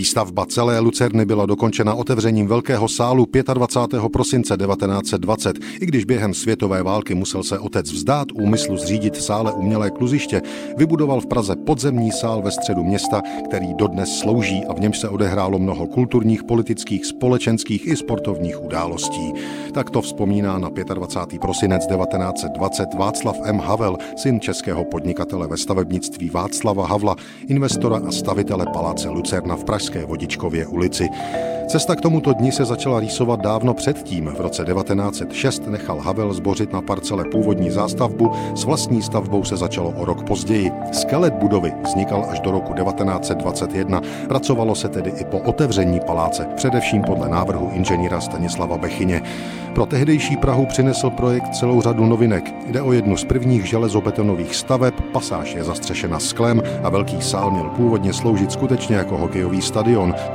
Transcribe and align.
Výstavba 0.00 0.46
celé 0.46 0.78
Lucerny 0.78 1.24
byla 1.24 1.46
dokončena 1.46 1.94
otevřením 1.94 2.46
velkého 2.46 2.88
sálu 2.88 3.26
25. 3.54 4.02
prosince 4.12 4.56
1920. 4.56 5.58
I 5.80 5.86
když 5.86 6.04
během 6.04 6.34
světové 6.34 6.82
války 6.82 7.14
musel 7.14 7.42
se 7.42 7.58
otec 7.58 7.92
vzdát 7.92 8.28
úmyslu 8.34 8.76
zřídit 8.76 9.16
sále 9.16 9.52
umělé 9.52 9.90
kluziště, 9.90 10.42
vybudoval 10.76 11.20
v 11.20 11.26
Praze 11.26 11.56
podzemní 11.56 12.12
sál 12.12 12.42
ve 12.42 12.50
středu 12.50 12.84
města, 12.84 13.22
který 13.44 13.74
dodnes 13.74 14.18
slouží 14.18 14.64
a 14.68 14.72
v 14.72 14.80
němž 14.80 14.98
se 14.98 15.08
odehrálo 15.08 15.58
mnoho 15.58 15.86
kulturních, 15.86 16.44
politických, 16.44 17.06
společenských 17.06 17.86
i 17.86 17.96
sportovních 17.96 18.64
událostí. 18.64 19.32
Tak 19.74 19.90
to 19.90 20.00
vzpomíná 20.00 20.58
na 20.58 20.70
25. 20.94 21.40
prosinec 21.40 21.86
1920 21.86 22.88
Václav 22.98 23.36
M. 23.44 23.58
Havel, 23.58 23.98
syn 24.16 24.40
českého 24.40 24.84
podnikatele 24.84 25.48
ve 25.48 25.56
stavebnictví 25.56 26.30
Václava 26.30 26.86
Havla, 26.86 27.16
investora 27.46 28.00
a 28.08 28.10
stavitele 28.12 28.66
paláce 28.72 29.08
Lucerna 29.08 29.56
v 29.56 29.64
Pražské 29.64 29.89
Vodičkově 29.98 30.66
ulici. 30.66 31.08
Cesta 31.70 31.96
k 31.96 32.00
tomuto 32.00 32.32
dni 32.32 32.52
se 32.52 32.64
začala 32.64 33.00
rýsovat 33.00 33.40
dávno 33.40 33.74
předtím. 33.74 34.26
V 34.36 34.40
roce 34.40 34.64
1906 34.64 35.66
nechal 35.66 35.98
Havel 35.98 36.34
zbořit 36.34 36.72
na 36.72 36.82
parcele 36.82 37.24
původní 37.24 37.70
zástavbu, 37.70 38.32
s 38.54 38.64
vlastní 38.64 39.02
stavbou 39.02 39.44
se 39.44 39.56
začalo 39.56 39.90
o 39.90 40.04
rok 40.04 40.22
později. 40.26 40.70
Skelet 40.92 41.34
budovy 41.34 41.72
vznikal 41.84 42.26
až 42.30 42.40
do 42.40 42.50
roku 42.50 42.74
1921. 42.74 44.00
Pracovalo 44.28 44.74
se 44.74 44.88
tedy 44.88 45.10
i 45.10 45.24
po 45.24 45.38
otevření 45.38 46.00
paláce, 46.00 46.46
především 46.56 47.02
podle 47.02 47.28
návrhu 47.28 47.70
inženýra 47.74 48.20
Stanislava 48.20 48.78
Bechyně. 48.78 49.22
Pro 49.74 49.86
tehdejší 49.86 50.36
Prahu 50.36 50.66
přinesl 50.66 51.10
projekt 51.10 51.54
celou 51.54 51.80
řadu 51.80 52.06
novinek. 52.06 52.54
Jde 52.66 52.82
o 52.82 52.92
jednu 52.92 53.16
z 53.16 53.24
prvních 53.24 53.66
železobetonových 53.66 54.56
staveb, 54.56 54.94
pasáž 55.12 55.54
je 55.54 55.64
zastřešena 55.64 56.20
sklem 56.20 56.62
a 56.82 56.88
velký 56.88 57.22
sál 57.22 57.50
měl 57.50 57.64
původně 57.64 58.12
sloužit 58.12 58.52
skutečně 58.52 58.96
jako 58.96 59.16
hokejový 59.16 59.62
stadion. 59.62 59.79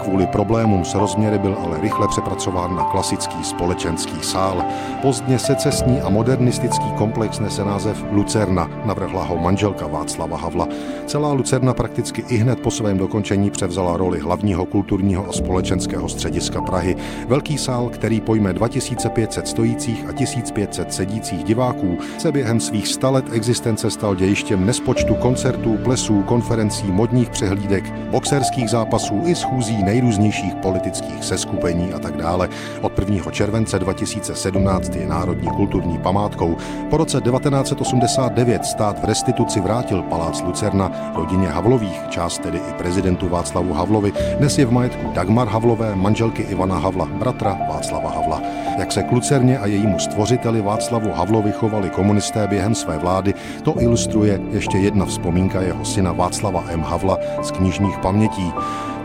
Kvůli 0.03 0.27
problémům 0.27 0.85
s 0.85 0.95
rozměry 0.95 1.38
byl 1.38 1.57
ale 1.65 1.81
rychle 1.81 2.07
přepracován 2.07 2.75
na 2.75 2.83
klasický 2.83 3.43
společenský 3.43 4.15
sál. 4.21 4.63
Pozdně 5.01 5.39
secesní 5.39 6.01
a 6.01 6.09
modernistický 6.09 6.91
komplex 6.97 7.39
nese 7.39 7.66
název 7.66 8.05
Lucerna, 8.11 8.69
navrhla 8.85 9.23
ho 9.23 9.38
manželka 9.38 9.88
Václava 9.88 10.38
Havla. 10.38 10.67
Celá 11.05 11.31
Lucerna 11.33 11.73
prakticky 11.73 12.25
i 12.27 12.38
hned 12.38 12.59
po 12.59 12.71
svém 12.71 12.97
dokončení 12.97 13.49
převzala 13.49 13.97
roli 13.97 14.19
hlavního 14.19 14.66
kulturního 14.66 15.29
a 15.29 15.33
společenského 15.33 16.09
střediska 16.09 16.61
Prahy. 16.61 16.95
Velký 17.27 17.57
sál, 17.57 17.89
který 17.89 18.21
pojme 18.21 18.53
2500 18.53 19.47
stojících 19.47 20.05
a 20.09 20.13
1500 20.13 20.93
sedících 20.93 21.43
diváků, 21.43 21.97
se 22.17 22.31
během 22.31 22.59
svých 22.59 22.88
100 22.88 23.11
let 23.11 23.25
existence 23.33 23.91
stal 23.91 24.16
dějištěm 24.16 24.66
nespočtu 24.66 25.16
koncertů, 25.16 25.77
plesů, 25.83 26.23
konferencí, 26.23 26.91
modních 26.91 27.29
přehlídek, 27.29 27.93
boxerských 27.93 28.69
zápasů 28.69 29.21
i 29.25 29.34
schůzí 29.36 29.83
nejrůznějších 29.83 30.55
politických 30.55 31.23
seskupení 31.23 31.94
a 31.94 32.00
tak 32.00 32.17
dále. 32.17 32.50
Od 32.81 33.00
1. 33.00 33.31
července 33.31 33.80
2017 33.80 34.95
je 34.95 35.08
národní 35.08 35.47
kulturní 35.47 35.97
památkou. 35.97 36.58
Po 36.89 36.97
roce 36.97 37.22
1989 37.22 38.66
stát 38.66 39.02
v 39.02 39.06
restituci 39.06 39.59
vrátil 39.59 40.02
palác 40.02 40.41
Lucerna 40.41 41.13
rodině 41.16 41.47
Havlových, 41.47 42.02
část 42.09 42.39
tedy 42.39 42.58
i 42.58 42.73
prezidentu 42.73 43.30
Václavu 43.30 43.73
Havlovi. 43.73 44.13
Dnes 44.38 44.58
je 44.58 44.66
v 44.66 44.72
majetku 44.72 45.11
Dagmar 45.13 45.47
Havlové, 45.47 45.95
manželky 45.95 46.41
Ivana 46.41 46.78
Havla, 46.78 47.06
bratra 47.06 47.58
Václava 47.69 48.09
Havla. 48.09 48.41
Jak 48.78 48.91
se 48.91 49.03
k 49.03 49.11
Lucerně 49.11 49.59
a 49.59 49.66
jejímu 49.66 50.00
stvořiteli 50.00 50.61
Václavu 50.61 51.11
Havlovi 51.11 51.52
chovali 51.52 51.89
komunisté 51.89 52.47
během 52.47 52.75
své 52.75 52.97
vlády, 52.97 53.33
to 53.63 53.81
ilustruje 53.81 54.39
ještě 54.52 54.78
jedna 54.78 55.06
vzpomínka 55.06 55.61
jeho 55.61 55.86
syna 55.86 56.11
Václava 56.11 56.63
M. 56.69 56.81
Havla 56.81 57.17
z 57.41 57.52
knižních 57.52 57.97
pamětí. 57.97 58.53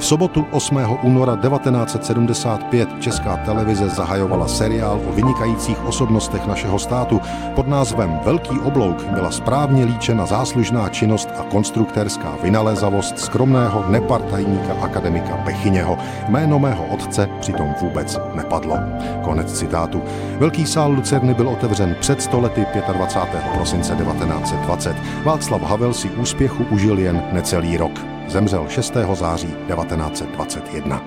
V 0.00 0.04
sobotu 0.04 0.46
8. 0.50 0.76
února 1.02 1.36
1975 1.36 2.88
Česká 3.00 3.36
televize 3.36 3.88
zahajovala 3.88 4.48
seriál 4.48 5.00
o 5.08 5.12
vynikajících 5.12 5.84
osobnostech 5.84 6.46
našeho 6.46 6.78
státu. 6.78 7.20
Pod 7.54 7.68
názvem 7.68 8.20
Velký 8.24 8.60
oblouk 8.60 9.04
byla 9.04 9.30
správně 9.30 9.84
líčena 9.84 10.26
záslužná 10.26 10.88
činnost 10.88 11.28
a 11.38 11.42
konstruktérská 11.42 12.36
vynalézavost 12.42 13.18
skromného 13.18 13.84
nepartajníka 13.88 14.74
akademika 14.80 15.36
Bechyněho. 15.36 15.98
Jméno 16.28 16.58
mého 16.58 16.86
otce 16.86 17.28
přitom 17.40 17.74
vůbec 17.80 18.18
nepadlo. 18.34 18.76
Konec 19.22 19.52
citátu. 19.58 20.02
Velký 20.38 20.66
sál 20.66 20.92
Lucerny 20.92 21.34
byl 21.34 21.48
otevřen 21.48 21.96
před 22.00 22.22
stolety 22.22 22.66
25. 22.92 23.42
prosince 23.54 23.94
1920. 23.94 24.96
Václav 25.24 25.62
Havel 25.62 25.94
si 25.94 26.10
úspěchu 26.10 26.64
užil 26.70 26.98
jen 26.98 27.22
necelý 27.32 27.76
rok. 27.76 28.09
Zemřel 28.30 28.68
6. 28.68 28.94
září 29.14 29.48
1921. 29.48 31.04